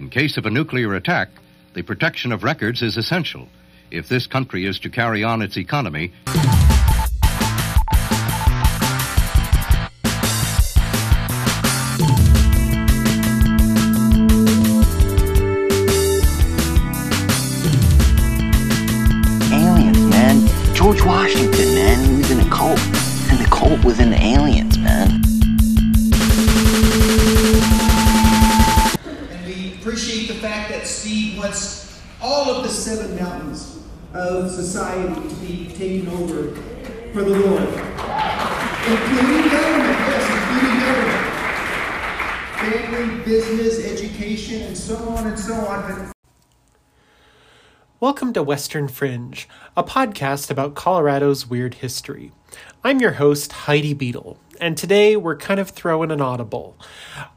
[0.00, 1.28] In case of a nuclear attack,
[1.74, 3.48] the protection of records is essential
[3.90, 6.10] if this country is to carry on its economy.
[48.00, 49.46] Welcome to Western Fringe,
[49.76, 52.32] a podcast about Colorado's weird history.
[52.82, 56.78] I'm your host, Heidi Beadle, and today we're kind of throwing an audible.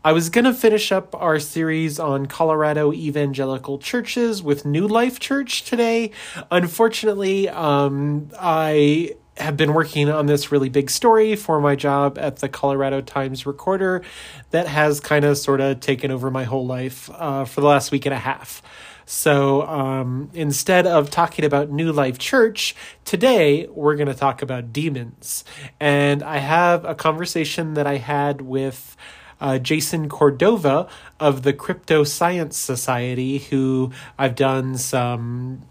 [0.05, 5.19] I was going to finish up our series on Colorado evangelical churches with New Life
[5.19, 6.11] Church today.
[6.49, 12.37] Unfortunately, um, I have been working on this really big story for my job at
[12.37, 14.03] the Colorado Times Recorder
[14.51, 17.91] that has kind of sort of taken over my whole life uh, for the last
[17.91, 18.61] week and a half.
[19.05, 24.71] So um, instead of talking about New Life Church, today we're going to talk about
[24.71, 25.43] demons.
[25.79, 28.95] And I have a conversation that I had with
[29.41, 30.87] uh, Jason Cordova
[31.19, 35.63] of the Crypto Science Society, who I've done some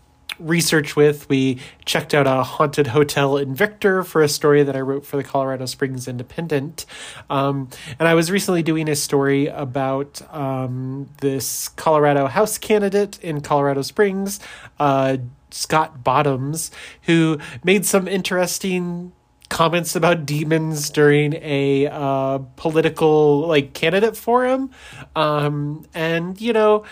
[0.42, 1.28] research with.
[1.28, 5.16] We checked out a haunted hotel in Victor for a story that I wrote for
[5.16, 6.86] the Colorado Springs Independent.
[7.30, 7.68] Um,
[7.98, 13.82] and I was recently doing a story about um, this Colorado House candidate in Colorado
[13.82, 14.40] Springs,
[14.78, 15.18] uh,
[15.50, 16.70] Scott Bottoms,
[17.02, 19.12] who made some interesting
[19.52, 24.70] comments about demons during a uh, political like candidate forum
[25.14, 26.84] um, and you know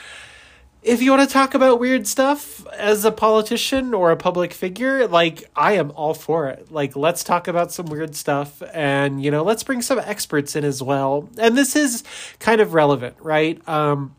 [0.83, 5.07] if you want to talk about weird stuff as a politician or a public figure,
[5.07, 6.73] like I am all for it.
[6.73, 10.65] Like let's talk about some weird stuff and you know, let's bring some experts in
[10.65, 11.29] as well.
[11.39, 12.03] And this is
[12.39, 13.67] kind of relevant, right?
[13.69, 14.15] Um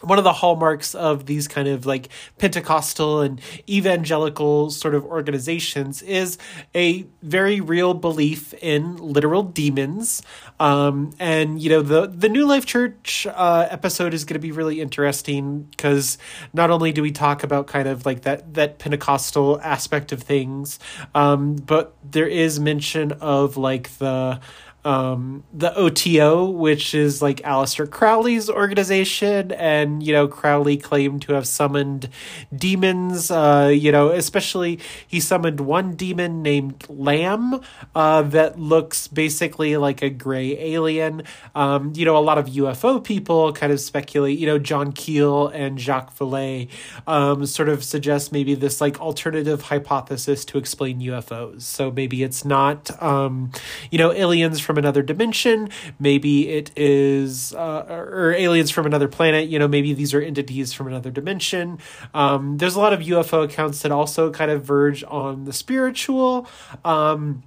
[0.00, 6.02] one of the hallmarks of these kind of like Pentecostal and evangelical sort of organizations
[6.02, 6.38] is
[6.74, 10.22] a very real belief in literal demons.
[10.60, 14.52] Um, and you know the the New Life Church uh, episode is going to be
[14.52, 16.18] really interesting because
[16.52, 20.78] not only do we talk about kind of like that that Pentecostal aspect of things,
[21.14, 24.40] um, but there is mention of like the
[24.84, 31.32] um, the OTO, which is like Aleister Crowley's organization, and you know Crowley claimed to
[31.32, 32.08] have summoned
[32.54, 33.30] demons.
[33.30, 37.60] Uh, you know, especially he summoned one demon named Lam
[37.94, 41.24] uh, that looks basically like a gray alien.
[41.54, 44.38] Um, you know, a lot of UFO people kind of speculate.
[44.38, 46.68] You know, John Keel and Jacques Vallée
[47.06, 51.62] um, sort of suggest maybe this like alternative hypothesis to explain UFOs.
[51.62, 53.50] So maybe it's not um,
[53.90, 55.70] you know aliens from another dimension.
[55.98, 59.48] Maybe it is, uh, or aliens from another planet.
[59.48, 61.78] You know, maybe these are entities from another dimension.
[62.12, 66.46] Um, there's a lot of UFO accounts that also kind of verge on the spiritual.
[66.84, 67.44] Um,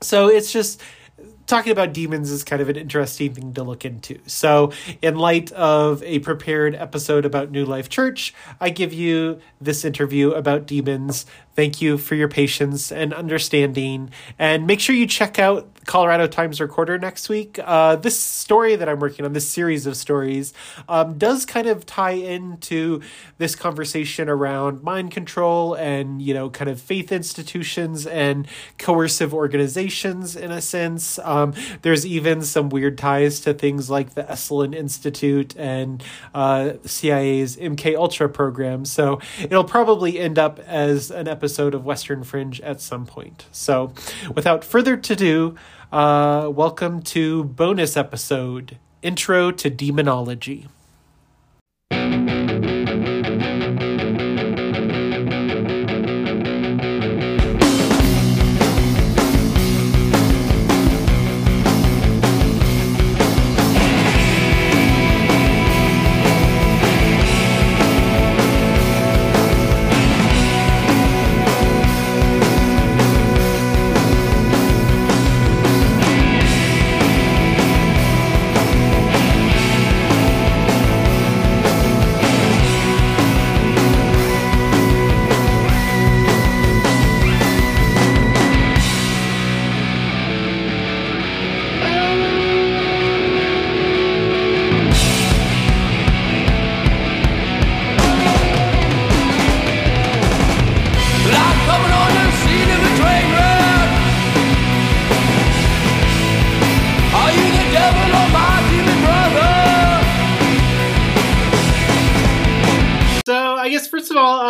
[0.00, 0.82] so it's just
[1.46, 4.18] talking about demons is kind of an interesting thing to look into.
[4.26, 4.72] So,
[5.02, 10.30] in light of a prepared episode about New Life Church, I give you this interview
[10.30, 11.26] about demons.
[11.54, 14.10] Thank you for your patience and understanding.
[14.38, 17.58] And make sure you check out Colorado Times Recorder next week.
[17.62, 20.52] Uh, this story that I'm working on, this series of stories,
[20.88, 23.00] um, does kind of tie into
[23.38, 28.46] this conversation around mind control and, you know, kind of faith institutions and
[28.78, 31.18] coercive organizations in a sense.
[31.20, 36.02] Um, there's even some weird ties to things like the Esalen Institute and
[36.34, 38.84] uh, CIA's MK Ultra program.
[38.84, 43.46] So it'll probably end up as an episode of Western Fringe at some point.
[43.52, 43.92] So
[44.34, 45.56] without further ado,
[45.94, 50.66] uh, welcome to bonus episode Intro to Demonology.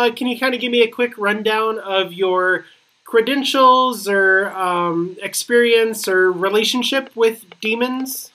[0.05, 2.65] Uh, can you kind of give me a quick rundown of your
[3.03, 8.31] credentials or um, experience or relationship with demons?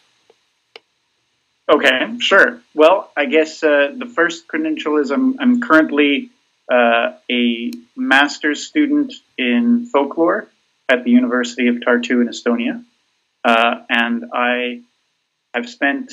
[1.68, 2.60] Okay, sure.
[2.74, 6.30] Well, I guess uh, the first credential is I'm, I'm currently
[6.70, 10.48] uh, a master's student in folklore
[10.88, 12.84] at the University of Tartu in Estonia.
[13.44, 14.82] Uh, and I
[15.54, 16.12] have spent,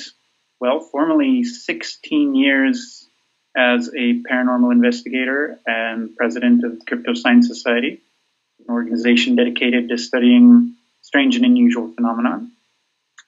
[0.60, 2.97] well, formally 16 years
[3.56, 8.00] as a paranormal investigator and president of the Crypto Science Society,
[8.66, 12.46] an organization dedicated to studying strange and unusual phenomena.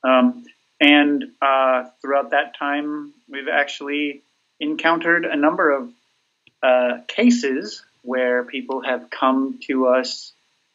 [0.04, 0.44] Um,
[0.80, 4.22] and uh, throughout that time, we've actually
[4.58, 5.90] encountered a number of
[6.62, 10.32] uh, cases where people have come to us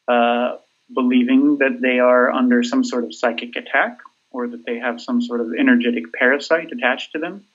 [0.07, 0.57] uh,
[0.94, 4.00] believing that they are under some sort of psychic attack
[4.30, 7.45] or that they have some sort of energetic parasite attached to them,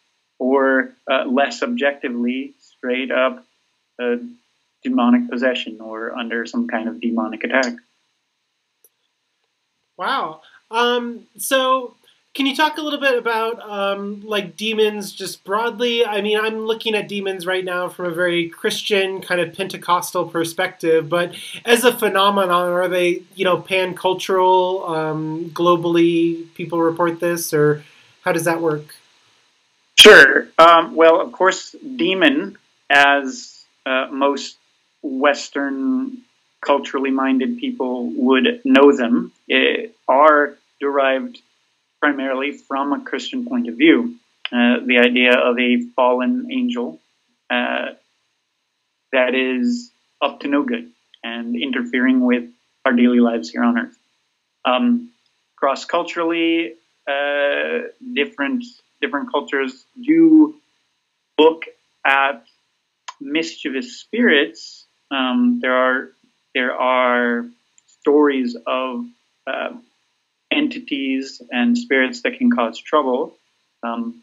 [0.40, 3.44] or uh, less objectively, straight up
[4.82, 7.74] demonic possession or under some kind of demonic attack.
[9.96, 10.40] Wow.
[10.70, 11.94] Um, so
[12.32, 16.06] can you talk a little bit about um, like demons just broadly?
[16.06, 20.26] I mean, I'm looking at demons right now from a very Christian kind of Pentecostal
[20.26, 21.34] perspective, but
[21.66, 24.86] as a phenomenon, are they you know pan cultural?
[24.86, 27.84] Um, globally, people report this, or
[28.22, 28.94] how does that work?
[30.00, 30.48] Sure.
[30.58, 32.56] Um, well, of course, demon,
[32.88, 34.56] as uh, most
[35.02, 36.22] Western
[36.62, 41.38] culturally minded people would know them, eh, are derived
[42.00, 44.16] primarily from a Christian point of view.
[44.50, 46.98] Uh, the idea of a fallen angel
[47.50, 47.88] uh,
[49.12, 49.90] that is
[50.22, 50.90] up to no good
[51.22, 52.48] and interfering with
[52.86, 53.98] our daily lives here on earth.
[54.64, 55.10] Um,
[55.56, 56.72] Cross culturally,
[57.06, 57.80] uh,
[58.14, 58.64] different
[59.00, 60.54] different cultures do
[61.38, 61.64] look
[62.04, 62.44] at
[63.20, 64.86] mischievous spirits.
[65.10, 66.10] Um, there are
[66.54, 67.46] there are
[67.86, 69.04] stories of
[69.46, 69.70] uh,
[70.50, 73.36] entities and spirits that can cause trouble.
[73.82, 74.22] Um,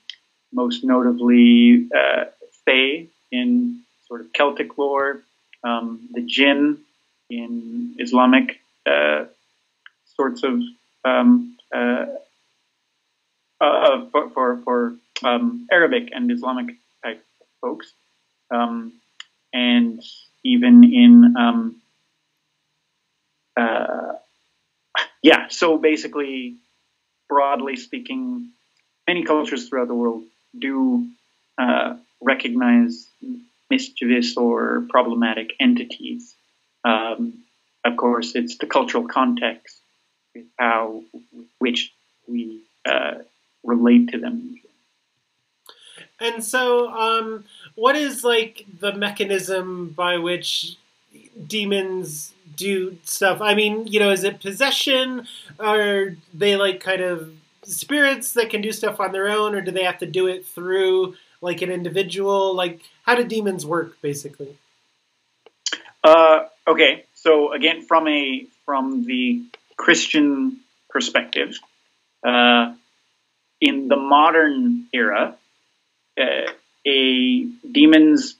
[0.53, 2.25] most notably, uh,
[2.65, 5.21] Fae in sort of Celtic lore,
[5.63, 6.79] um, the jinn
[7.29, 9.25] in Islamic uh,
[10.15, 10.61] sorts of
[11.03, 11.57] um,
[13.61, 17.23] uh, uh for for, for um, Arabic and Islamic type
[17.61, 17.91] folks,
[18.51, 18.93] um,
[19.53, 20.01] and
[20.43, 21.81] even in um,
[23.57, 24.13] uh,
[25.23, 26.55] yeah, so basically,
[27.27, 28.51] broadly speaking,
[29.07, 30.23] many cultures throughout the world
[30.57, 31.07] do
[31.57, 33.07] uh, recognize
[33.69, 36.33] mischievous or problematic entities.
[36.83, 37.43] Um,
[37.83, 39.77] of course, it's the cultural context
[40.35, 41.03] with how
[41.59, 41.91] which
[42.27, 43.15] we uh,
[43.67, 44.59] relate to them.
[46.19, 50.77] And so, um, what is like the mechanism by which
[51.45, 53.41] demons do stuff.
[53.41, 55.27] I mean, you know, is it possession?
[55.59, 57.31] Are they like kind of
[57.63, 60.45] spirits that can do stuff on their own, or do they have to do it
[60.45, 62.55] through like an individual?
[62.55, 64.57] Like, how do demons work, basically?
[66.03, 69.43] Uh, okay, so again, from a from the
[69.77, 70.59] Christian
[70.89, 71.57] perspective,
[72.25, 72.73] uh,
[73.59, 75.35] in the modern era,
[76.19, 76.51] uh,
[76.85, 78.35] a demons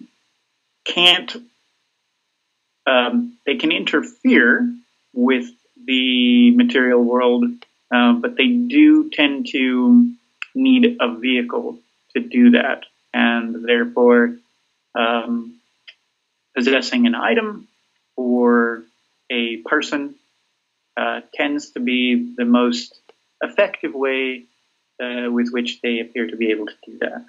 [0.86, 1.36] can't
[2.86, 4.74] um, they can interfere
[5.14, 5.50] with
[5.86, 7.44] the material world,
[7.94, 10.10] uh, but they do tend to
[10.56, 11.80] need a vehicle
[12.16, 14.38] to do that, and therefore
[14.96, 15.60] um,
[16.56, 17.68] possessing an item
[18.16, 18.84] or
[19.30, 20.16] a person
[20.96, 22.98] uh, tends to be the most
[23.42, 24.46] effective way
[25.02, 27.26] uh, with which they appear to be able to do that.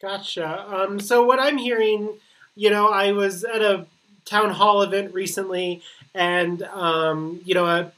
[0.00, 0.66] Gotcha.
[0.68, 2.18] Um, so what I'm hearing
[2.56, 3.86] you know, I was at a
[4.24, 5.82] town hall event recently,
[6.14, 7.92] and um, you know, a,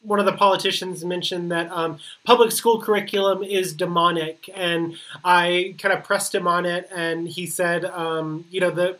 [0.00, 5.94] one of the politicians mentioned that um, public school curriculum is demonic, and I kind
[5.94, 8.96] of pressed him on it, and he said, um, you know, the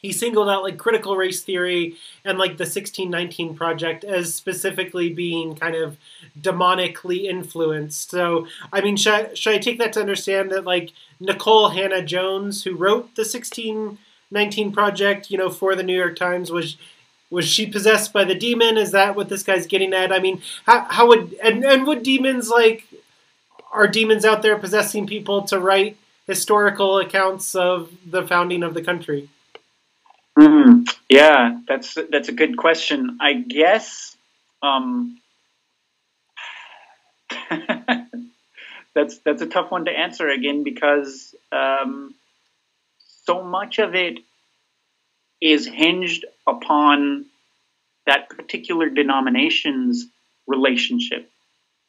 [0.00, 5.54] he singled out like critical race theory and like the 1619 project as specifically being
[5.54, 5.98] kind of
[6.40, 8.10] demonically influenced.
[8.10, 12.64] So, I mean, should I, should I take that to understand that like Nicole Hannah-Jones,
[12.64, 16.76] who wrote the 1619 project, you know, for the New York Times was
[17.30, 18.76] was she possessed by the demon?
[18.76, 20.12] Is that what this guy's getting at?
[20.12, 22.86] I mean, how, how would and, and would demons like
[23.70, 28.82] are demons out there possessing people to write historical accounts of the founding of the
[28.82, 29.28] country?
[30.40, 33.18] Mm, yeah, that's that's a good question.
[33.20, 34.16] I guess
[34.62, 35.18] um,
[38.94, 42.14] that's that's a tough one to answer again because um,
[43.24, 44.20] so much of it
[45.40, 47.26] is hinged upon
[48.06, 50.06] that particular denomination's
[50.46, 51.30] relationship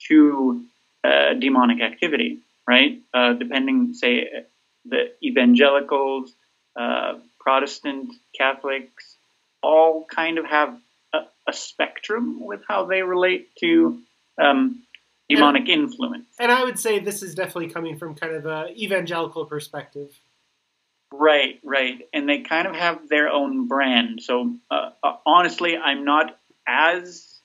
[0.08, 0.65] to
[1.03, 3.01] uh, demonic activity, right?
[3.13, 4.29] Uh, depending, say,
[4.86, 6.34] the evangelicals,
[6.79, 9.18] uh, Protestant Catholics,
[9.64, 10.78] all kind of have
[11.14, 14.00] a, a, spectrum with how they relate to
[14.40, 14.84] um,
[15.30, 16.28] demonic and, influence.
[16.40, 20.12] And I would say this is definitely coming from kind of an evangelical perspective.
[21.12, 22.08] Right, right.
[22.14, 24.22] And they kind of have their own brand.
[24.22, 27.40] So uh, uh, honestly, I'm not as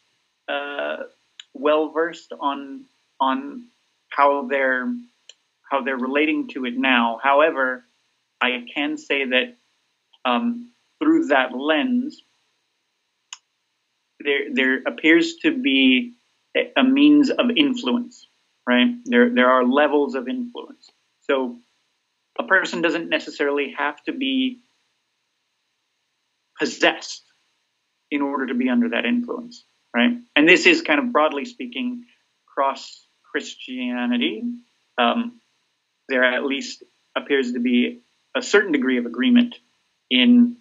[0.48, 0.98] uh,
[1.52, 2.84] well versed on
[3.18, 3.64] on
[4.08, 4.94] how they're
[5.70, 7.18] how they're relating to it now.
[7.20, 7.84] However,
[8.40, 9.56] I can say that
[10.26, 12.20] um, through that lens,
[14.20, 16.14] there there appears to be
[16.76, 18.26] a, means of influence.
[18.66, 20.90] Right there, there are levels of influence.
[21.22, 21.58] So
[22.38, 24.60] a person doesn't necessarily have to be
[26.58, 27.22] possessed
[28.10, 29.64] in order to be under that influence,
[29.94, 30.12] right?
[30.34, 32.04] And this is kind of broadly speaking
[32.52, 34.42] cross Christianity.
[34.98, 35.40] Um,
[36.08, 36.82] there at least
[37.16, 38.00] appears to be
[38.36, 39.54] a certain degree of agreement
[40.10, 40.56] in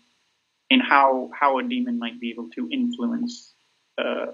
[0.69, 3.53] in how how a demon might be able to influence
[3.97, 4.27] uh,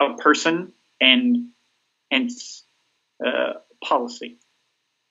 [0.00, 1.48] a person and
[2.10, 2.64] hence
[3.24, 4.36] uh, policy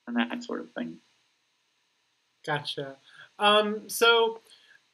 [0.08, 0.98] and that sort of thing.
[2.46, 2.98] Gotcha.
[3.40, 4.42] Um, so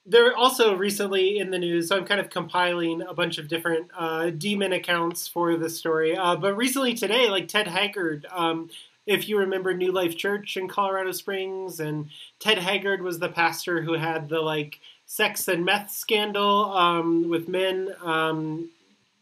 [0.06, 3.92] there also recently in the news, so I'm kind of compiling a bunch of different
[3.96, 6.16] uh, demon accounts for the story.
[6.16, 8.70] Uh, but recently today, like Ted Haggard, um,
[9.06, 13.82] if you remember New Life Church in Colorado Springs, and Ted Haggard was the pastor
[13.82, 18.70] who had the like sex and meth scandal um, with men um,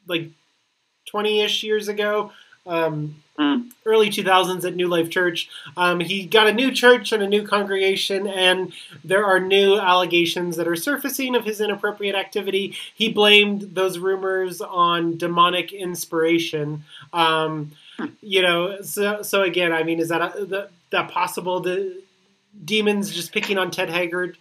[0.07, 0.29] like
[1.07, 2.31] 20 ish years ago.
[2.67, 3.69] Um, mm.
[3.85, 5.49] Early 2000s at New Life Church.
[5.75, 10.57] Um, he got a new church and a new congregation, and there are new allegations
[10.57, 12.75] that are surfacing of his inappropriate activity.
[12.93, 16.83] He blamed those rumors on demonic inspiration.
[17.13, 17.71] Um.
[18.21, 21.59] You know, so, so again, I mean, is that a, that, that possible?
[21.59, 22.01] The
[22.63, 24.37] demons just picking on Ted Haggard?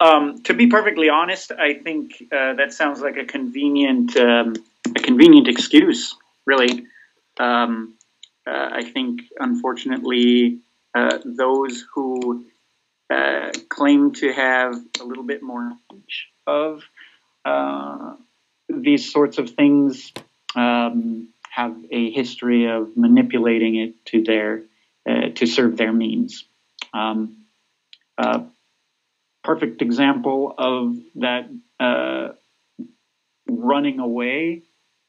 [0.00, 5.00] Um, to be perfectly honest, I think uh, that sounds like a convenient um, a
[5.00, 6.86] convenient excuse really.
[7.38, 7.94] Um,
[8.46, 10.58] uh, I think, unfortunately,
[10.94, 12.44] uh, those who
[13.08, 15.72] uh, claim to have a little bit more
[16.46, 16.82] of
[17.44, 18.14] uh,
[18.68, 20.12] these sorts of things
[20.56, 24.62] um, have a history of manipulating it to their
[25.08, 26.44] uh, to serve their means.
[26.94, 27.38] Um,
[29.42, 32.28] perfect example of that uh,
[33.48, 34.62] running away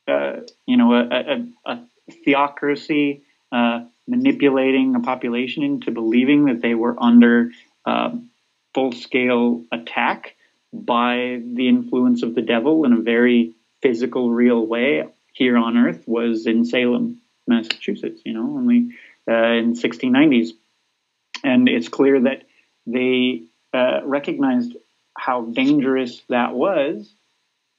[0.08, 1.80] uh, you know, a, a, a
[2.26, 3.22] theocracy
[3.52, 7.52] uh, manipulating a population into believing that they were under
[7.86, 8.30] um,
[8.74, 10.36] full-scale attack
[10.74, 16.04] by the influence of the devil in a very physical, real way here on Earth
[16.08, 18.22] was in Salem, Massachusetts.
[18.24, 18.92] You know, only
[19.28, 20.50] uh, in 1690s,
[21.44, 22.44] and it's clear that
[22.86, 24.76] they uh, recognized
[25.18, 27.14] how dangerous that was,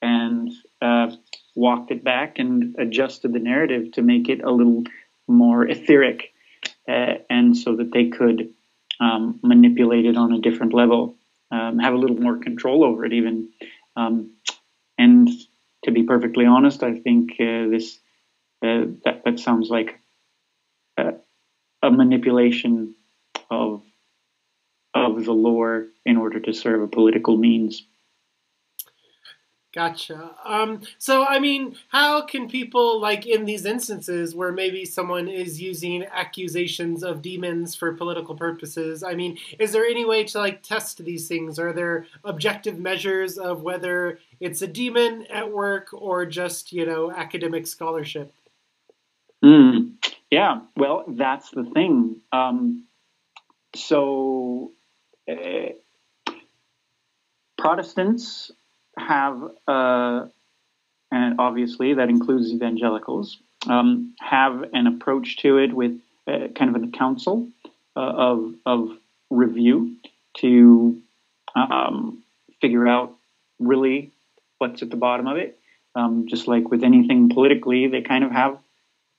[0.01, 1.11] and uh,
[1.55, 4.83] walked it back and adjusted the narrative to make it a little
[5.27, 6.33] more etheric,
[6.87, 8.53] uh, and so that they could
[8.99, 11.15] um, manipulate it on a different level,
[11.51, 13.49] um, have a little more control over it, even.
[13.95, 14.31] Um,
[14.97, 15.29] and
[15.85, 17.99] to be perfectly honest, I think uh, this
[18.63, 19.99] uh, that that sounds like
[20.97, 21.13] a,
[21.81, 22.95] a manipulation
[23.49, 23.83] of
[24.93, 27.85] of the lore in order to serve a political means.
[29.75, 30.33] Gotcha.
[30.45, 35.61] Um, so, I mean, how can people, like in these instances where maybe someone is
[35.61, 40.63] using accusations of demons for political purposes, I mean, is there any way to like
[40.63, 41.59] test these things?
[41.59, 47.11] Are there objective measures of whether it's a demon at work or just, you know,
[47.11, 48.33] academic scholarship?
[49.43, 49.95] Mm,
[50.31, 52.21] yeah, well, that's the thing.
[52.31, 52.85] Um,
[53.75, 54.71] so,
[55.29, 55.73] uh,
[57.57, 58.51] Protestants
[58.97, 60.25] have, uh,
[61.11, 63.37] and obviously that includes evangelicals,
[63.67, 67.47] um, have an approach to it with uh, kind of a council
[67.95, 68.97] uh, of, of
[69.29, 69.95] review
[70.37, 71.01] to
[71.55, 72.23] um,
[72.61, 73.15] figure out
[73.59, 74.11] really
[74.57, 75.57] what's at the bottom of it.
[75.95, 78.57] Um, just like with anything politically, they kind of have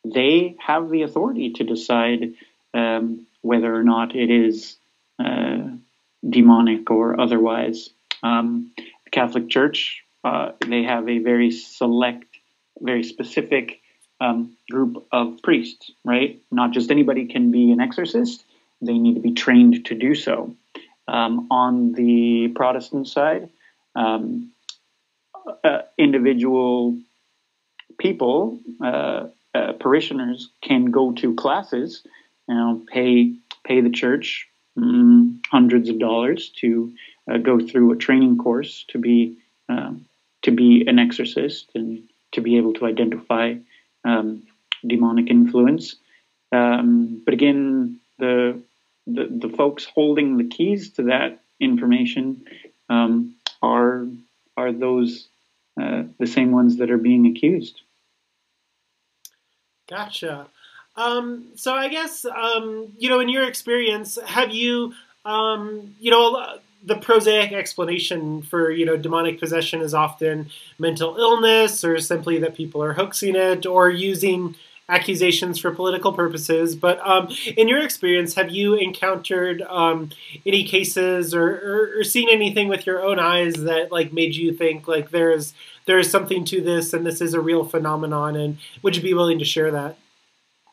[0.05, 2.35] they have the authority to decide
[2.75, 4.77] um, whether or not it is
[5.19, 5.69] uh,
[6.29, 7.91] demonic or otherwise.
[8.23, 8.73] Um,
[9.17, 12.27] Catholic Church, uh, they have a very select,
[12.79, 13.81] very specific
[14.21, 16.39] um, group of priests, right?
[16.53, 18.45] Not just anybody can be an exorcist.
[18.83, 20.55] they need to be trained to do so.
[21.09, 23.49] Um, on the Protestant side,
[23.95, 24.53] um,
[25.65, 26.99] uh, individual
[27.99, 32.03] people, uh, uh, parishioners, can go to classes,
[32.49, 34.47] you know, pay pay the church
[34.79, 36.93] mm, hundreds of dollars to
[37.31, 40.07] uh, go through a training course to be um,
[40.43, 43.55] to be an exorcist and to be able to identify
[44.05, 44.45] um,
[44.87, 45.97] demonic influence.
[46.53, 48.61] Um, but again, the,
[49.07, 52.47] the, the folks holding the keys to that information
[52.89, 54.07] um, are
[54.57, 55.29] are those
[55.81, 57.81] uh, the same ones that are being accused.
[59.89, 60.47] Gotcha.
[60.95, 66.59] Um, so I guess um, you know, in your experience, have you um, you know
[66.87, 72.55] the prosaic explanation for you know demonic possession is often mental illness or simply that
[72.55, 74.55] people are hoaxing it or using
[74.89, 76.77] accusations for political purposes.
[76.77, 80.11] But um, in your experience, have you encountered um,
[80.47, 84.53] any cases or, or, or, seen anything with your own eyes that like made you
[84.53, 85.55] think like there's
[85.87, 88.37] there is something to this and this is a real phenomenon?
[88.37, 89.99] And would you be willing to share that?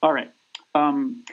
[0.02, 0.32] All right.
[0.76, 1.24] Um,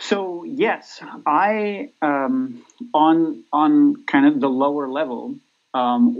[0.00, 5.36] so yes, I um, on on kind of the lower level.
[5.74, 6.18] Um,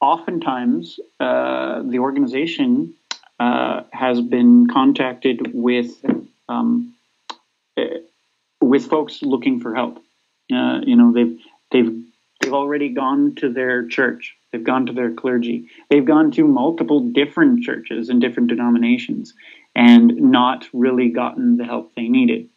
[0.00, 2.94] oftentimes, uh, the organization
[3.40, 6.04] uh, has been contacted with
[6.48, 6.94] um,
[7.76, 7.84] uh,
[8.60, 9.96] with folks looking for help.
[10.52, 11.38] Uh, you know, they've
[11.70, 12.04] they've
[12.40, 14.36] they've already gone to their church.
[14.52, 15.68] They've gone to their clergy.
[15.88, 19.32] They've gone to multiple different churches and different denominations,
[19.74, 22.50] and not really gotten the help they needed.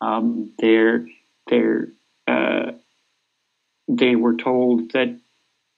[0.00, 1.06] Um, they're
[1.48, 1.88] they're
[2.26, 2.72] uh,
[3.88, 5.18] they were told that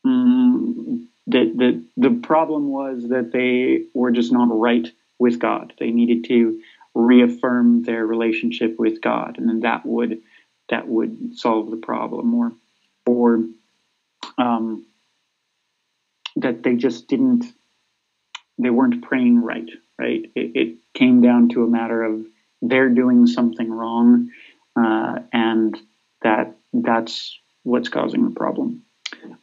[0.07, 4.88] mm, the the problem was that they were just not right
[5.19, 5.73] with God.
[5.79, 6.61] They needed to
[6.95, 10.21] reaffirm their relationship with God, and then that would
[10.69, 12.53] that would solve the problem, or
[13.07, 13.45] or
[14.38, 14.87] um,
[16.37, 17.45] that they just didn't
[18.59, 19.69] they weren't praying right.
[19.99, 20.31] Right.
[20.37, 22.25] It, it came down to a matter of
[22.62, 24.31] they're doing something wrong,
[24.77, 25.77] uh, and
[26.23, 28.83] that that's what's causing the problem.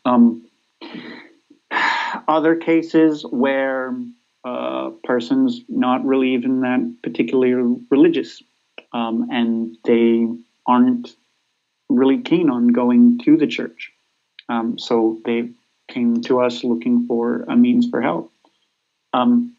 [0.03, 0.45] Um,
[2.27, 3.95] other cases where
[4.43, 8.41] uh, person's not really even that particularly religious,
[8.93, 10.27] um, and they
[10.67, 11.15] aren't
[11.89, 13.91] really keen on going to the church,
[14.49, 15.49] um, so they
[15.87, 18.31] came to us looking for a means for help.
[19.13, 19.55] Um,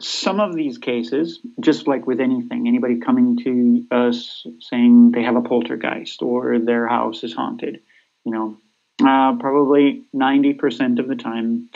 [0.00, 5.36] some of these cases, just like with anything, anybody coming to us saying they have
[5.36, 7.80] a poltergeist or their house is haunted,
[8.24, 8.56] you know,
[9.02, 11.68] uh, probably 90% of the time,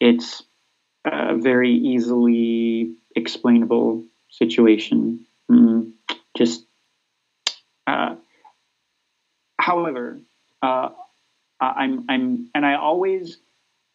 [0.00, 0.42] it's
[1.04, 5.26] a very easily explainable situation.
[5.50, 5.92] Mm,
[6.36, 6.64] just,
[7.86, 8.16] uh,
[9.58, 10.20] however,
[10.62, 10.90] uh,
[11.60, 13.38] I'm, I'm, and I always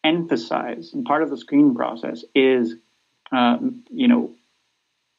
[0.04, 2.76] emphasize, and part of the screening process is
[3.34, 3.58] uh,
[3.90, 4.32] you know,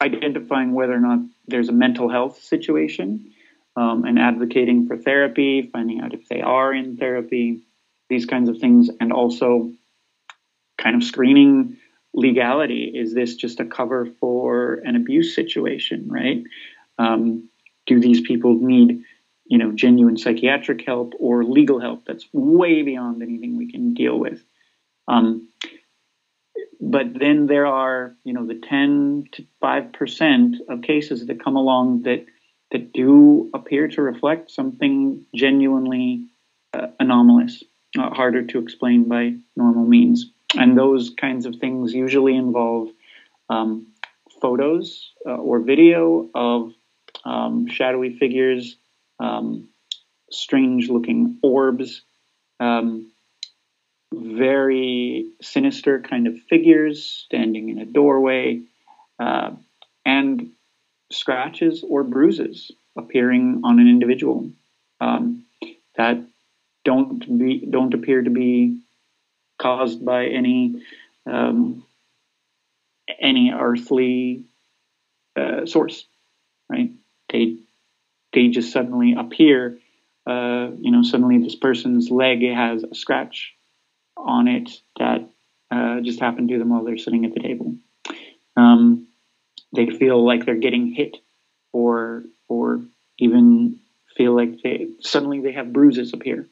[0.01, 3.33] identifying whether or not there's a mental health situation
[3.77, 7.61] um, and advocating for therapy, finding out if they are in therapy,
[8.09, 9.73] these kinds of things, and also
[10.79, 11.77] kind of screening
[12.13, 12.85] legality.
[12.95, 16.45] Is this just a cover for an abuse situation, right?
[16.99, 17.49] Um,
[17.87, 19.03] do these people need,
[19.47, 24.19] you know, genuine psychiatric help or legal help that's way beyond anything we can deal
[24.19, 24.45] with?
[25.09, 25.49] Um,
[26.81, 32.03] but then there are, you know, the 10 to 5% of cases that come along
[32.03, 32.27] that,
[32.73, 36.27] that do appear to reflect something genuinely
[36.73, 37.63] uh, anomalous,
[37.99, 40.31] uh, harder to explain by normal means.
[40.57, 42.89] And those kinds of things usually involve
[43.49, 43.87] um,
[44.41, 46.73] photos uh, or video of
[47.25, 48.77] um, shadowy figures,
[49.21, 49.69] um,
[50.31, 52.03] strange looking orbs,
[52.61, 53.11] um,
[54.15, 58.63] very sinister kind of figures standing in a doorway,
[59.19, 59.53] uh,
[60.05, 60.51] and
[61.11, 64.51] scratches or bruises appearing on an individual
[65.01, 65.45] um,
[65.97, 66.19] that
[66.85, 68.79] don't be don't appear to be
[69.59, 70.83] caused by any
[71.27, 71.85] um,
[73.21, 74.45] any earthly
[75.37, 76.05] uh, source,
[76.69, 76.91] right?
[77.33, 77.57] They
[78.33, 79.79] they just suddenly appear.
[80.27, 83.55] Uh, you know, suddenly this person's leg has a scratch
[84.25, 85.29] on it that
[85.71, 87.77] uh, just happen to them while they're sitting at the table.
[88.57, 89.09] Um,
[89.75, 91.17] they feel like they're getting hit,
[91.73, 92.83] or or
[93.19, 93.81] even
[94.17, 96.47] feel like they suddenly they have bruises appear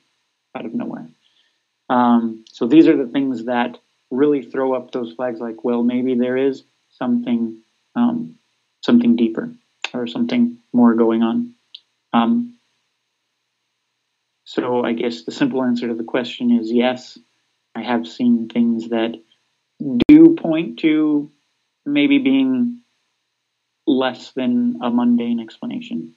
[0.55, 1.09] out of nowhere.
[1.89, 3.79] Um, so these are the things that
[4.11, 5.41] really throw up those flags.
[5.41, 7.61] Like, well, maybe there is something
[7.95, 8.37] um,
[8.81, 9.53] something deeper
[9.95, 11.55] or something more going on.
[12.13, 12.59] Um,
[14.45, 17.19] so I guess the simple answer to the question is yes.
[17.75, 19.15] I have seen things that
[20.09, 21.31] do point to
[21.85, 22.81] maybe being
[23.87, 26.15] less than a mundane explanation.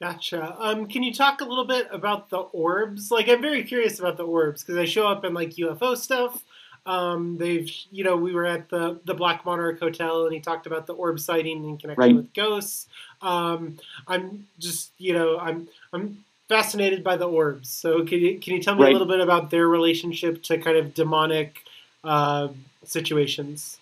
[0.00, 0.56] Gotcha.
[0.58, 3.10] Um, can you talk a little bit about the orbs?
[3.10, 6.42] Like, I'm very curious about the orbs because they show up in like UFO stuff.
[6.86, 10.66] Um, they've, you know, we were at the the Black Monarch Hotel and he talked
[10.66, 12.16] about the orb sighting in connection Right.
[12.16, 12.88] with ghosts.
[13.20, 17.70] Um, I'm just, you know, I'm I'm fascinated by the orbs.
[17.70, 20.76] So can you can you tell me a little bit about their relationship to kind
[20.76, 21.60] of demonic
[22.02, 22.48] uh,
[22.84, 23.78] situations?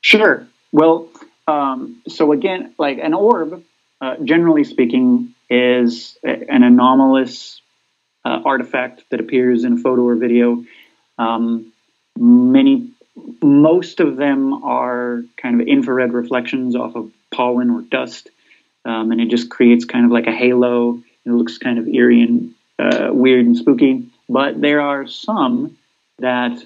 [0.00, 0.46] Sure.
[0.70, 1.08] Well,
[1.48, 3.64] um, so again, like an orb,
[4.00, 7.60] uh, generally speaking, is a- an anomalous
[8.24, 10.64] uh, artifact that appears in a photo or video.
[11.18, 11.72] Um,
[12.16, 12.90] many,
[13.42, 18.30] most of them are kind of infrared reflections off of pollen or dust,
[18.84, 21.02] um, and it just creates kind of like a halo.
[21.30, 24.06] It looks kind of eerie and uh, weird and spooky.
[24.28, 25.76] But there are some
[26.18, 26.64] that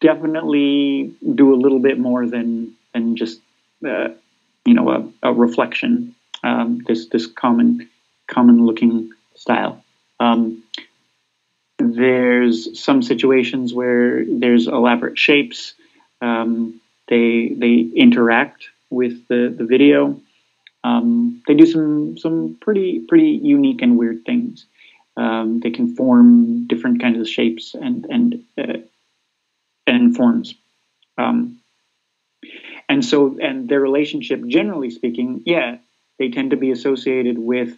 [0.00, 3.40] definitely do a little bit more than than just
[3.86, 4.08] uh,
[4.64, 6.14] you know a, a reflection.
[6.42, 7.88] Um, this this common
[8.26, 9.82] common looking style.
[10.18, 10.62] Um,
[11.78, 15.74] there's some situations where there's elaborate shapes.
[16.20, 20.20] Um, they they interact with the the video.
[20.82, 24.66] Um, they do some some pretty pretty unique and weird things.
[25.16, 28.78] Um, they can form different kinds of shapes and and uh,
[29.86, 30.54] and forms.
[31.18, 31.60] Um,
[32.90, 35.78] and so, and their relationship, generally speaking, yeah,
[36.18, 37.76] they tend to be associated with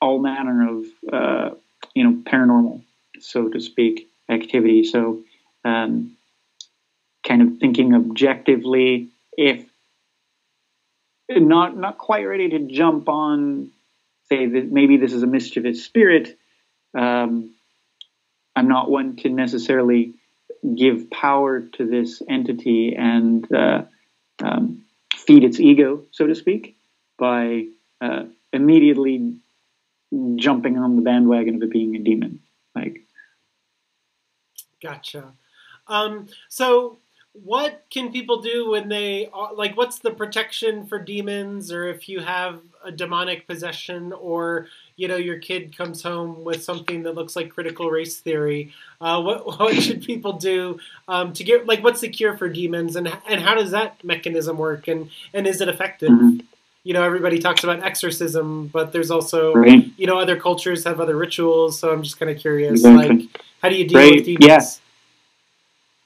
[0.00, 1.50] all manner of, uh,
[1.94, 2.82] you know, paranormal,
[3.20, 4.82] so to speak, activity.
[4.82, 5.20] So,
[5.64, 6.16] um,
[7.24, 9.69] kind of thinking objectively, if
[11.38, 13.70] not not quite ready to jump on,
[14.28, 16.36] say that maybe this is a mischievous spirit.
[16.96, 17.54] Um,
[18.56, 20.14] I'm not one to necessarily
[20.76, 23.82] give power to this entity and uh,
[24.42, 26.76] um, feed its ego, so to speak,
[27.18, 27.66] by
[28.00, 29.36] uh, immediately
[30.36, 32.40] jumping on the bandwagon of it being a demon.
[32.74, 33.00] Like,
[34.82, 35.32] Gotcha.
[35.86, 36.98] Um, so,
[37.32, 39.76] what can people do when they are, like?
[39.76, 44.66] What's the protection for demons, or if you have a demonic possession, or
[44.96, 48.72] you know your kid comes home with something that looks like critical race theory?
[49.00, 51.84] Uh, what what should people do um, to get like?
[51.84, 55.60] What's the cure for demons, and and how does that mechanism work, and and is
[55.60, 56.10] it effective?
[56.10, 56.44] Mhm.
[56.82, 59.86] You know, everybody talks about exorcism, but there's also right?
[59.96, 61.78] you know other cultures have other rituals.
[61.78, 63.08] So I'm just kind of curious, Exactly.
[63.18, 63.28] like
[63.62, 64.46] how do you deal Right, with demons?
[64.46, 64.60] yeah.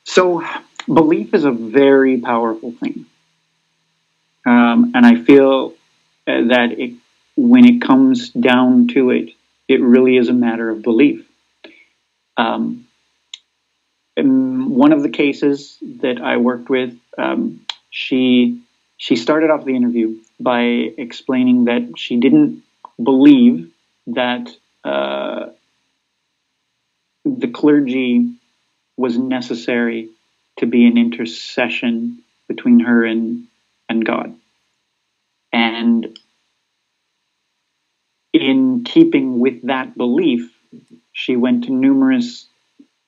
[0.06, 0.44] So,
[0.86, 3.06] belief is a very powerful thing.
[4.46, 5.74] Um, and I feel
[6.26, 6.94] uh, that it,
[7.36, 9.30] when it comes down to it,
[9.68, 11.26] it really is a matter of belief.
[12.36, 12.86] Um,
[14.16, 18.60] one of the cases that I worked with, um, she
[18.96, 22.62] she started off the interview by explaining that she didn't
[23.02, 23.72] believe
[24.06, 24.48] that
[24.84, 25.46] uh,
[27.24, 28.34] the clergy
[28.96, 30.10] was necessary
[30.58, 33.46] to be an intercession between her and
[33.88, 34.34] and God.
[35.52, 36.18] And
[38.32, 40.52] in keeping with that belief,
[41.12, 42.46] she went to numerous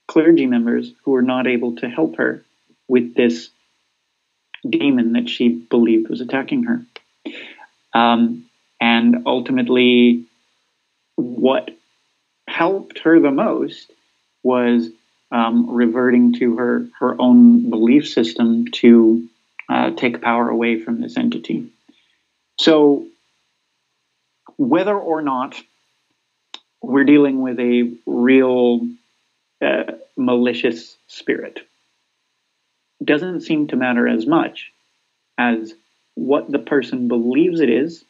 [0.07, 2.45] clergy members who were not able to help her
[2.89, 3.51] with this
[4.69, 6.85] demon that she believed was attacking her.
[7.93, 8.47] Um,
[8.81, 10.25] and ultimately,
[11.17, 11.71] what
[12.47, 13.91] helped her the most
[14.43, 14.91] was
[15.31, 19.29] um, reverting to her her own belief system to
[19.69, 21.71] uh, take power away from this entity.
[22.59, 23.07] So,
[24.57, 25.61] whether or not
[26.83, 28.89] we're dealing with a real
[29.61, 29.85] uh,
[30.17, 31.61] malicious spirit
[33.05, 34.73] doesn't seem to matter as much
[35.39, 35.75] as
[36.15, 38.05] what the person believes it is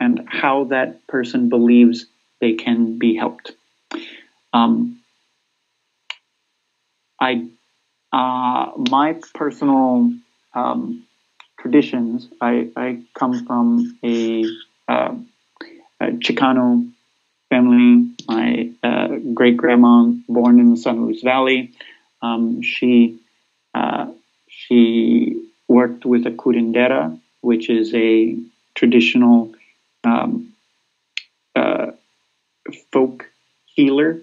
[0.00, 2.06] and how that person believes
[2.40, 3.52] they can be helped.
[4.52, 4.95] Um,
[7.20, 7.46] I,
[8.12, 10.12] uh, my personal
[10.54, 11.04] um,
[11.58, 14.44] traditions, I, I come from a,
[14.88, 15.14] uh,
[16.00, 16.90] a Chicano
[17.50, 18.10] family.
[18.28, 21.72] My uh, great grandma, born in the San Luis Valley,
[22.22, 23.18] um, she
[23.74, 24.10] uh,
[24.48, 28.36] she worked with a curandera, which is a
[28.74, 29.54] traditional
[30.04, 30.52] um,
[31.54, 31.92] uh,
[32.90, 33.28] folk
[33.66, 34.20] healer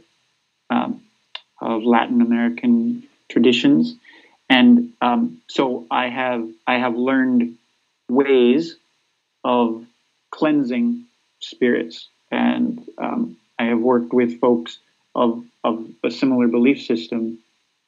[0.69, 1.02] um,
[1.63, 3.95] of Latin American traditions,
[4.49, 7.57] and um, so I have I have learned
[8.09, 8.75] ways
[9.43, 9.85] of
[10.29, 11.05] cleansing
[11.39, 14.77] spirits, and um, I have worked with folks
[15.15, 17.39] of of a similar belief system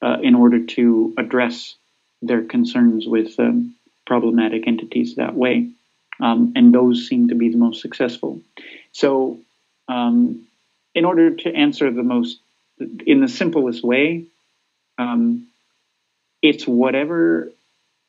[0.02, 1.76] uh, in order to address
[2.22, 5.70] their concerns with um, problematic entities that way,
[6.22, 8.40] um, and those seem to be the most successful.
[8.94, 9.40] So,
[9.90, 10.48] um,
[10.94, 12.40] in order to answer the most
[12.80, 14.26] in the simplest way,
[14.98, 15.48] um,
[16.42, 17.52] it's whatever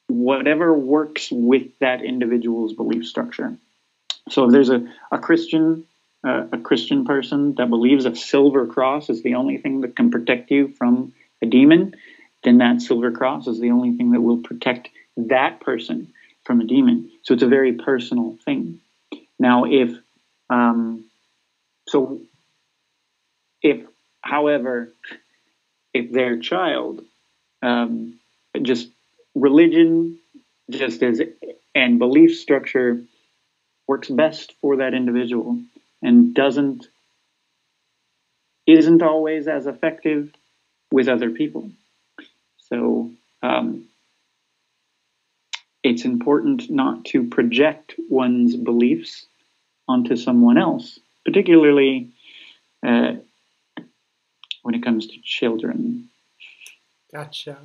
[0.09, 3.57] whatever works with that individual's belief structure.
[4.29, 5.85] So if there's a, a Christian
[6.25, 10.11] uh, a Christian person that believes a silver cross is the only thing that can
[10.11, 11.95] protect you from a demon,
[12.43, 16.13] then that silver cross is the only thing that will protect that person
[16.45, 17.11] from a demon.
[17.23, 18.81] So it's a very personal thing.
[19.39, 19.97] Now, if
[20.49, 21.05] um,
[21.89, 22.21] so,
[23.63, 23.87] if
[24.27, 24.93] however,
[25.95, 27.03] if their child
[27.63, 28.19] um,
[28.63, 28.89] just
[29.35, 30.19] religion,
[30.71, 31.21] just as
[31.75, 33.03] and belief structure
[33.87, 35.59] works best for that individual
[36.03, 36.89] and doesn't
[38.67, 40.33] isn't always as effective
[40.91, 41.71] with other people.
[42.59, 43.13] So
[43.43, 43.87] um,
[45.85, 49.27] it's important not to project one's beliefs
[49.87, 52.09] onto someone else, particularly
[52.85, 53.13] uh,
[54.67, 56.11] when it comes to children.
[57.13, 57.59] Gotcha.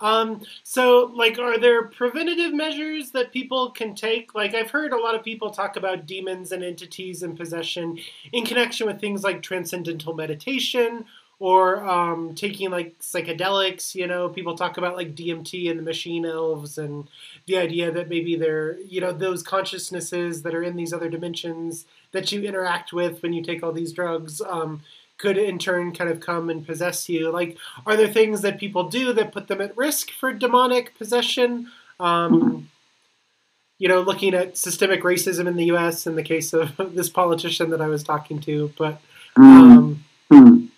[0.00, 4.34] Um, so, like, are there preventative measures that people can take?
[4.34, 7.98] Like, I've heard a lot of people talk about demons and entities and possession
[8.32, 11.04] in connection with things like transcendental meditation
[11.38, 13.94] or um, taking like psychedelics.
[13.94, 17.08] You know, people talk about like DMT and the machine elves and
[17.46, 21.86] the idea that maybe they're, you know, those consciousnesses that are in these other dimensions
[22.12, 24.40] that you interact with when you take all these drugs.
[24.40, 24.82] Um,
[25.18, 27.30] could in turn kind of come and possess you?
[27.30, 31.70] Like, are there things that people do that put them at risk for demonic possession?
[32.00, 32.70] Um,
[33.78, 36.06] you know, looking at systemic racism in the U.S.
[36.06, 39.00] in the case of this politician that I was talking to, but
[39.36, 39.42] mm.
[39.42, 40.68] um, mm.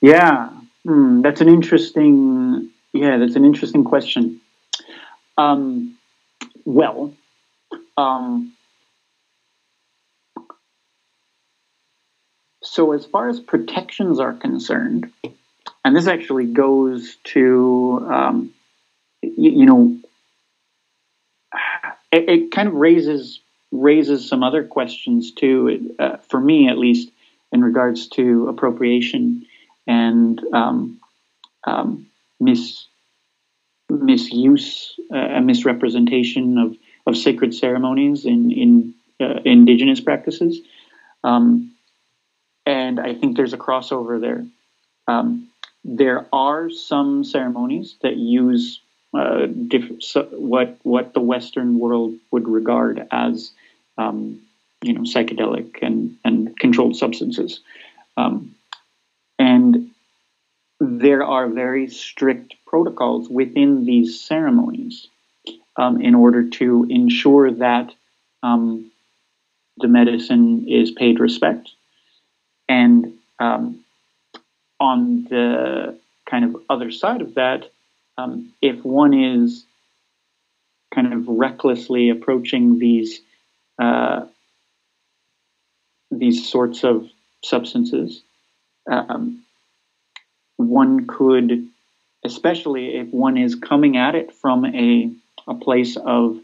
[0.00, 0.50] yeah,
[0.86, 2.70] mm, that's an interesting.
[2.92, 4.40] Yeah, that's an interesting question.
[5.36, 5.96] Um,
[6.64, 7.14] well,
[7.96, 8.54] um,
[12.78, 15.10] So, as far as protections are concerned,
[15.84, 18.54] and this actually goes to, um,
[19.20, 19.98] you, you, know,
[22.12, 23.40] it, it, kind of raises
[23.72, 27.10] raises some other questions too, uh, for me at least,
[27.50, 29.44] in regards to appropriation
[29.88, 31.00] and um,
[31.64, 32.06] um,
[32.38, 32.86] mis
[33.90, 36.76] misuse uh, misrepresentation of,
[37.08, 40.60] of sacred ceremonies in in uh, indigenous practices.
[41.24, 41.72] Um,
[42.68, 44.44] and I think there's a crossover there.
[45.08, 45.48] Um,
[45.84, 48.80] there are some ceremonies that use
[49.14, 53.52] uh, diff- so what what the Western world would regard as
[53.96, 54.42] um,
[54.82, 57.60] you know psychedelic and and controlled substances,
[58.18, 58.54] um,
[59.38, 59.90] and
[60.78, 65.08] there are very strict protocols within these ceremonies
[65.78, 67.94] um, in order to ensure that
[68.42, 68.90] um,
[69.78, 71.70] the medicine is paid respect
[72.68, 73.84] and um,
[74.80, 77.70] on the kind of other side of that,
[78.16, 79.64] um, if one is
[80.94, 83.20] kind of recklessly approaching these
[83.78, 84.26] uh,
[86.10, 87.08] these sorts of
[87.44, 88.22] substances,
[88.90, 89.44] um,
[90.56, 91.68] one could,
[92.24, 95.12] especially if one is coming at it from a
[95.46, 96.38] a place of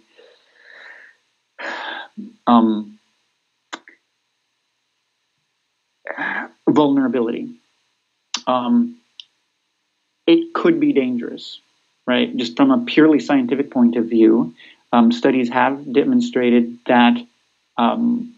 [2.46, 2.93] um,
[6.74, 7.54] vulnerability.
[8.46, 8.96] Um,
[10.26, 11.60] it could be dangerous,
[12.06, 12.34] right?
[12.37, 14.54] Just from a purely scientific point of view,
[14.92, 17.16] um, studies have demonstrated that
[17.76, 18.34] um,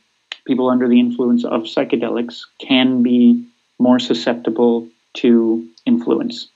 [0.47, 3.47] people under the influence of psychedelics can be
[3.79, 6.49] more susceptible to influence.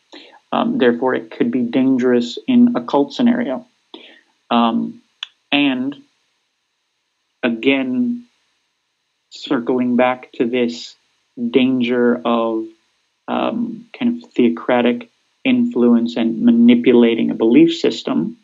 [0.52, 3.66] Um, therefore, it could be dangerous in a cult scenario.
[4.50, 5.02] Um,
[5.52, 5.96] and
[7.42, 8.26] again,
[9.30, 10.96] circling back to this
[11.50, 12.66] danger of
[13.28, 15.08] um, kind of theocratic
[15.44, 18.36] influence and manipulating a belief system,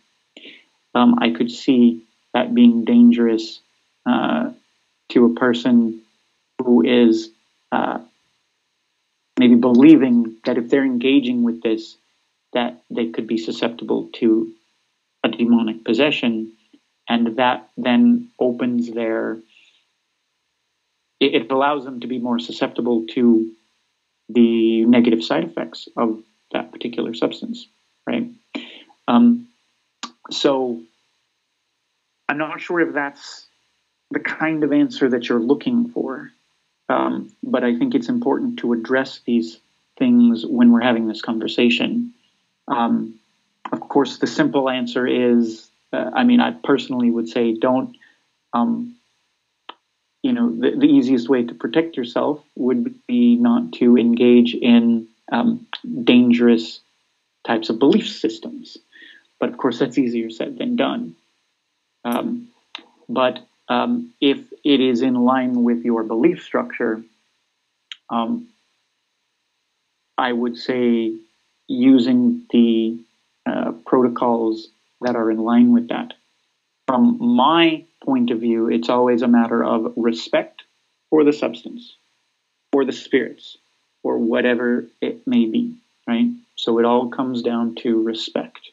[0.94, 3.60] um, I could see that being dangerous
[4.06, 4.50] uh,
[5.10, 6.02] to a person
[6.62, 7.30] who is
[7.72, 7.98] uh,
[9.38, 11.96] maybe believing that if they're engaging with this,
[12.52, 14.52] that they could be susceptible to
[15.22, 16.52] a demonic possession,
[17.08, 19.38] and that then opens their
[21.20, 23.50] it, it allows them to be more susceptible to
[24.28, 27.66] the negative side effects of that particular substance,
[28.06, 28.30] right?
[29.08, 29.48] Um,
[30.30, 30.80] so
[32.28, 33.46] I'm not sure if that's
[34.10, 36.30] the kind of answer that you're looking for.
[36.88, 39.58] Um, but I think it's important to address these
[39.98, 42.14] things when we're having this conversation.
[42.68, 43.18] Um,
[43.72, 47.96] of course, the simple answer is uh, I mean, I personally would say don't,
[48.52, 48.96] um,
[50.26, 55.06] you know, the, the, easiest way to protect yourself would be not to engage in
[55.30, 55.68] um,
[56.02, 56.80] dangerous
[57.46, 58.76] types of belief systems.
[59.38, 61.14] But of course, that's easier said than done.
[62.04, 62.48] Um,
[63.08, 67.00] but um, if it is in line with your belief structure,
[68.10, 68.48] um,
[70.18, 71.14] I would say
[71.68, 72.98] using the
[73.46, 74.70] uh, protocols
[75.02, 76.14] that are in line with that.
[76.88, 80.62] From my point of view, it's always a matter of respect
[81.10, 81.94] for the substance,
[82.72, 83.56] for the spirits,
[84.02, 86.30] or whatever it may be, right?
[86.56, 88.70] So it all comes down to respect.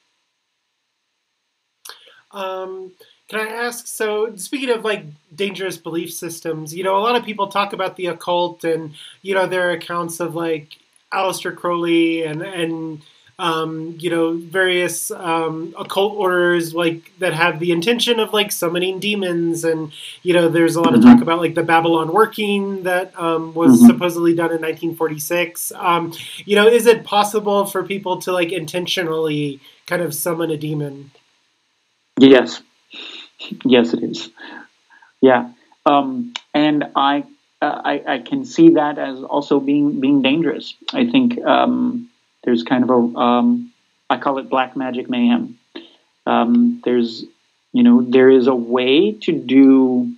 [2.31, 2.91] Um,
[3.27, 3.87] can I ask?
[3.87, 7.95] So, speaking of like dangerous belief systems, you know, a lot of people talk about
[7.95, 10.77] the occult, and you know, there are accounts of like
[11.11, 13.01] Aleister Crowley and and
[13.39, 18.99] um, you know various um, occult orders like that have the intention of like summoning
[18.99, 19.91] demons, and
[20.21, 20.97] you know, there's a lot mm-hmm.
[20.97, 23.87] of talk about like the Babylon working that um, was mm-hmm.
[23.87, 25.71] supposedly done in 1946.
[25.75, 26.13] Um,
[26.45, 31.11] you know, is it possible for people to like intentionally kind of summon a demon?
[32.19, 32.61] Yes.
[33.65, 34.29] Yes, it is.
[35.21, 35.49] Yeah,
[35.85, 37.23] um, and I,
[37.61, 40.75] uh, I, I can see that as also being being dangerous.
[40.91, 42.09] I think um,
[42.43, 43.71] there's kind of a um,
[44.09, 45.57] I call it black magic mayhem.
[46.25, 47.23] Um, there's
[47.71, 50.13] you know there is a way to do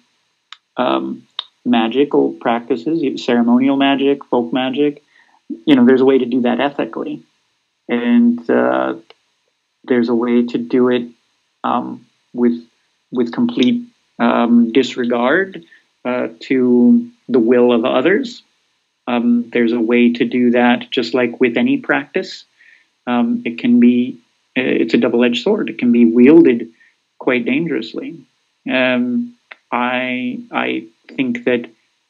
[0.77, 1.27] um,
[1.65, 5.03] magical practices, ceremonial magic, folk magic.
[5.65, 7.23] You know, there's a way to do that ethically,
[7.87, 8.95] and uh,
[9.83, 11.07] there's a way to do it
[11.63, 12.63] um, with
[13.11, 13.83] with complete
[14.19, 15.63] um, disregard
[16.03, 18.43] uh, to the will of others.
[19.07, 22.45] Um, there's a way to do that, just like with any practice.
[23.07, 24.17] Um, it can be,
[24.57, 25.69] uh, it's a double edged sword.
[25.69, 26.71] It can be wielded
[27.19, 28.19] quite dangerously.
[28.69, 29.35] Um,
[29.71, 31.69] I, I think that,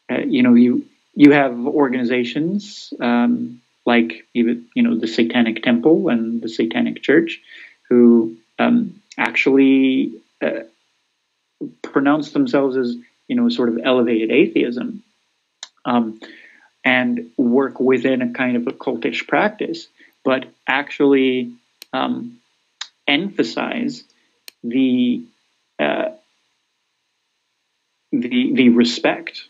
[0.10, 6.10] uh, you know, you, you have organizations um, like even, you know, the Satanic Temple
[6.10, 7.42] and the Satanic Church
[7.90, 10.62] who um, actually uh,
[11.82, 12.96] pronounce themselves as
[13.28, 15.04] you know sort of elevated atheism
[15.86, 16.20] um,
[16.86, 19.88] and work within a kind of a cultish practice,
[20.24, 21.52] but actually
[21.92, 22.40] um,
[23.08, 24.04] emphasize
[24.64, 25.24] the
[25.80, 26.10] uh,
[28.12, 29.44] the the respect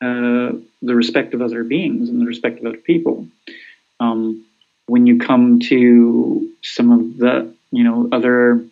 [0.00, 3.26] uh, the respect of other beings and the respect of other people.
[3.98, 4.44] Um,
[4.86, 8.64] when you come to some of the you know other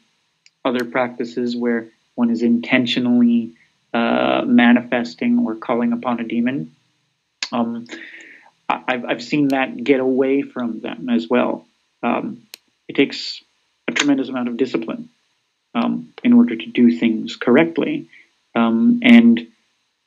[0.64, 3.53] other practices where one is intentionally
[3.92, 6.74] uh, manifesting or calling upon a demon.
[7.55, 7.87] Um,
[8.69, 11.67] I've, I've seen that get away from them as well.
[12.03, 12.43] Um,
[12.88, 13.43] it takes
[13.88, 15.11] a tremendous amount of discipline
[15.75, 18.09] um, in order to do things correctly.
[18.55, 19.47] Um, and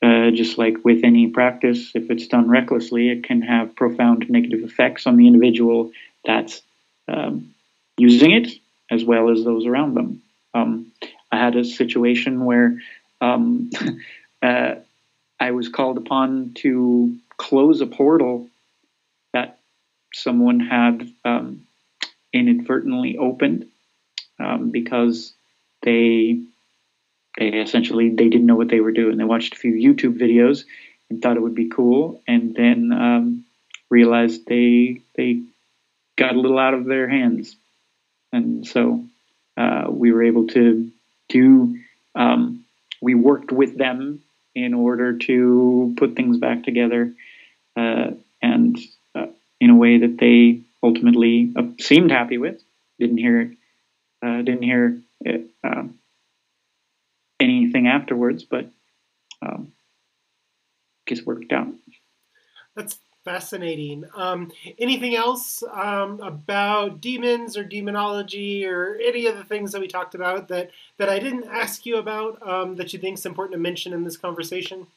[0.02, 4.64] uh, just like with any practice, if it's done recklessly, it can have profound negative
[4.64, 5.92] effects on the individual
[6.26, 6.62] that's
[7.08, 7.54] um,
[7.98, 8.50] using it
[8.92, 10.22] as well as those around them.
[10.54, 10.92] Um,
[11.32, 12.80] I had a situation where
[13.22, 14.76] uh,
[15.40, 18.50] I was called upon to close a portal
[19.34, 19.60] that
[20.14, 21.68] someone had um,
[22.34, 23.68] inadvertently opened
[24.40, 25.34] um, because
[25.84, 26.42] they
[27.38, 29.18] they essentially they didn't know what they were doing.
[29.18, 30.66] They watched a few YouTube videos
[31.10, 33.46] and thought it would be cool, and then um,
[33.90, 35.44] realized they they
[36.16, 37.56] got a little out of their hands,
[38.32, 39.06] and so
[39.56, 40.92] uh, we were able to
[41.30, 41.80] do,
[42.16, 42.66] um,
[43.02, 44.22] we worked with them
[44.56, 47.14] in order to put things back together
[47.78, 48.78] and
[49.16, 49.28] uh,
[49.60, 52.62] in a way that they ultimately uh, seemed happy with.
[53.00, 53.54] Didn't hear,
[54.26, 55.84] uh, didn't hear it, uh,
[57.40, 58.70] anything afterwards, but
[59.42, 59.72] um,
[61.06, 61.74] guess worked out.
[62.76, 64.06] That's fascinating.
[64.16, 69.88] Um, anything else um, about demons or demonology or any of the things that we
[69.88, 73.54] talked about that that I didn't ask you about um, that you think is important
[73.54, 74.88] to mention in this conversation?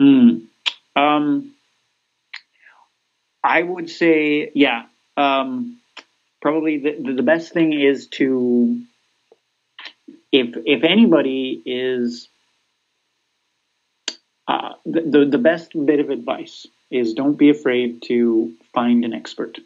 [0.00, 0.46] Mm.
[0.96, 1.54] Um,
[3.42, 4.84] I would say, yeah.
[5.16, 5.78] Um,
[6.40, 8.80] probably the, the best thing is to,
[10.32, 12.28] if if anybody is
[14.48, 19.14] uh, the, the, the best bit of advice is don't be afraid to find an
[19.14, 19.58] expert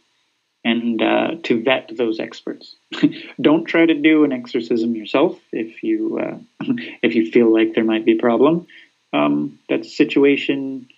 [0.65, 2.77] and uh, to vet those experts.
[3.41, 6.39] don't try to do an exorcism yourself if you uh,
[7.03, 8.67] if you feel like there might be a problem.
[9.13, 10.89] um, that's a situation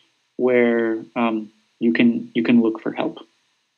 [0.40, 3.18] where um, you can you can look for help,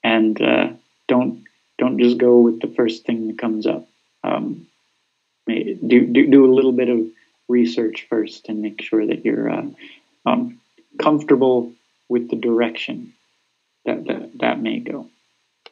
[0.05, 0.69] and uh,
[1.09, 1.45] don't
[1.79, 3.89] don't just go with the first thing that comes up.
[4.23, 4.69] Um,
[5.49, 7.01] do, do do a little bit of
[7.49, 9.67] research first and make sure that you're uh,
[10.25, 10.61] um,
[11.01, 11.73] comfortable
[12.09, 13.13] with the direction
[13.85, 15.09] that, that that may go.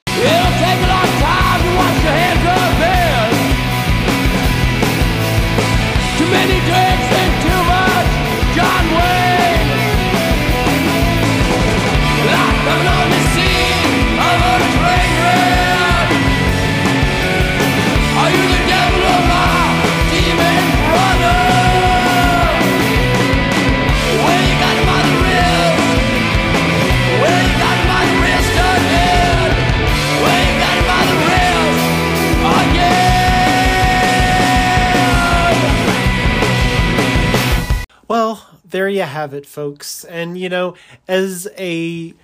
[0.08, 2.99] It'll take a long time to your hands.
[38.70, 40.04] There you have it, folks.
[40.04, 40.74] And, you know,
[41.06, 42.14] as a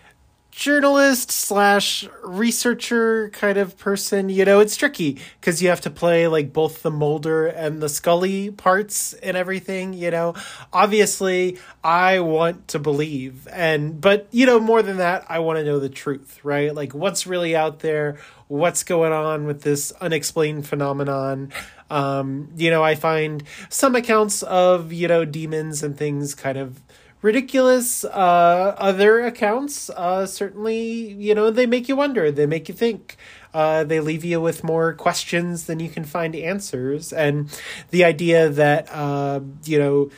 [0.51, 6.27] journalist slash researcher kind of person, you know, it's tricky because you have to play
[6.27, 10.35] like both the Mulder and the Scully parts and everything, you know.
[10.73, 13.47] Obviously, I want to believe.
[13.53, 16.75] And, but, you know, more than that, I want to know the truth, right?
[16.75, 18.19] Like what's really out there,
[18.49, 21.53] what's going on with this unexplained phenomenon.
[21.91, 26.83] Um, you know, I find some accounts of, you know, demons and things kind of
[27.23, 28.05] ridiculous.
[28.05, 33.17] Uh, other accounts, uh, certainly, you know, they make you wonder, they make you think.
[33.55, 37.13] Uh, they leave you with more questions than you can find answers.
[37.13, 37.49] And
[37.91, 40.11] the idea that, uh, you know,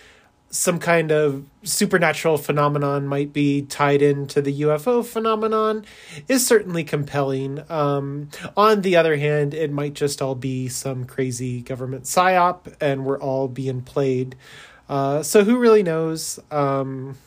[0.50, 5.84] some kind of supernatural phenomenon might be tied into the UFO phenomenon
[6.26, 7.62] is certainly compelling.
[7.70, 13.04] Um, on the other hand, it might just all be some crazy government psyop and
[13.04, 14.36] we're all being played.
[14.88, 16.40] Uh, so who really knows?
[16.50, 17.18] Um,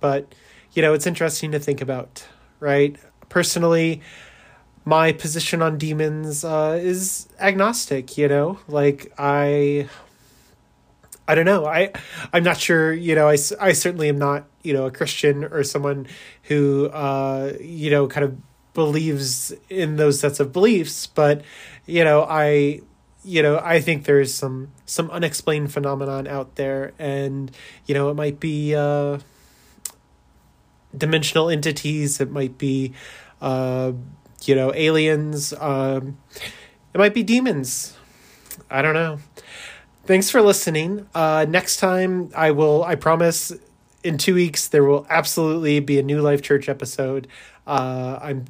[0.00, 0.34] but,
[0.72, 2.26] you know, it's interesting to think about,
[2.60, 2.96] right?
[3.28, 4.00] Personally,
[4.86, 8.58] my position on demons uh, is agnostic, you know?
[8.68, 9.88] Like, I
[11.26, 11.66] I don't know.
[11.66, 11.92] I
[12.32, 12.92] I'm not sure.
[12.92, 16.06] You know, I, I certainly am not you know a Christian or someone
[16.44, 18.36] who uh, you know kind of
[18.74, 21.06] believes in those sets of beliefs.
[21.06, 21.42] But
[21.86, 22.82] you know, I
[23.24, 27.50] you know I think there's some some unexplained phenomenon out there, and
[27.86, 29.18] you know it might be uh,
[30.96, 32.20] dimensional entities.
[32.20, 32.92] It might be
[33.40, 33.92] uh,
[34.44, 35.54] you know aliens.
[35.58, 36.18] Um,
[36.92, 37.96] it might be demons.
[38.70, 39.18] I don't know
[40.06, 41.06] thanks for listening.
[41.14, 43.52] Uh, next time, I will, I promise,
[44.02, 47.26] in two weeks, there will absolutely be a new Life Church episode.
[47.66, 48.44] Uh, I'm,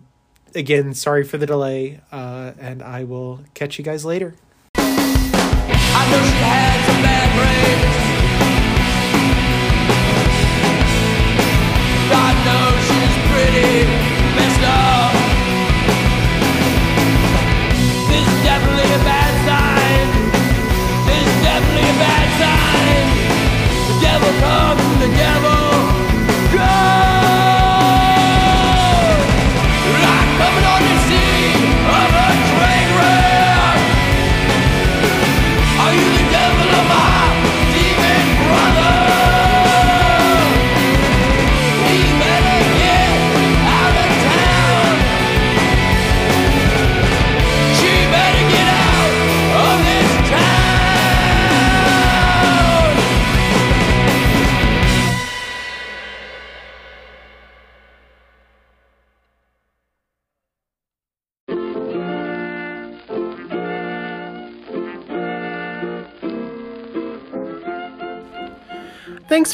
[0.54, 4.34] again, sorry for the delay, uh, and I will catch you guys later.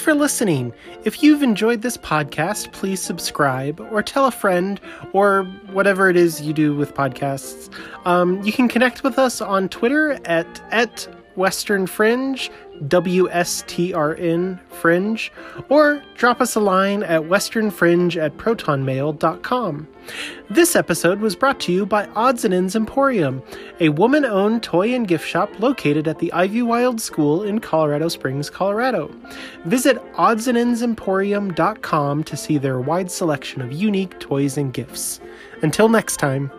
[0.01, 0.73] Thanks for listening.
[1.05, 4.81] If you've enjoyed this podcast, please subscribe or tell a friend
[5.13, 5.43] or
[5.73, 7.71] whatever it is you do with podcasts.
[8.07, 12.49] Um, you can connect with us on Twitter at, at Western Fringe,
[12.85, 15.33] WSTRN Fringe,
[15.69, 19.89] or drop us a line at westernfringe at protonmail.com.
[20.49, 23.43] This episode was brought to you by Odds and Ends Emporium,
[23.79, 28.51] a woman owned toy and gift shop located at the Ivywild School in Colorado Springs,
[28.51, 29.11] Colorado.
[29.65, 35.21] Visit oddsandendsemporium.com to see their wide selection of unique toys and gifts.
[35.63, 36.51] Until next time.